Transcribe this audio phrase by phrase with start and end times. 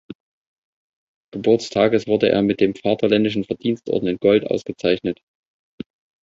[1.31, 5.21] Geburtstages wurde er mit dem Vaterländischen Verdienstorden in Gold ausgezeichnet.